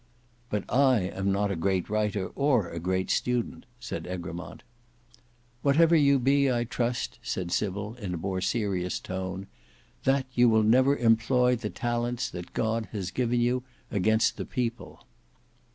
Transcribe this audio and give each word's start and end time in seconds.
"But 0.49 0.63
I 0.67 1.01
am 1.01 1.31
not 1.31 1.51
a 1.51 1.55
great 1.55 1.87
writer 1.87 2.29
or 2.29 2.69
a 2.71 2.79
great 2.79 3.11
student," 3.11 3.67
said 3.79 4.07
Egremont. 4.07 4.63
"Whatever 5.61 5.95
you 5.95 6.17
be, 6.17 6.51
I 6.51 6.63
trust," 6.63 7.19
said 7.21 7.51
Sybil, 7.51 7.93
in 7.99 8.15
a 8.15 8.17
more 8.17 8.41
serious 8.41 8.99
tone, 8.99 9.45
"that 10.05 10.25
you 10.33 10.49
will 10.49 10.63
never 10.63 10.97
employ 10.97 11.55
the 11.55 11.69
talents 11.69 12.31
that 12.31 12.53
God 12.53 12.87
has 12.93 13.11
given 13.11 13.39
you 13.41 13.61
against 13.91 14.37
the 14.37 14.45
People." 14.45 15.05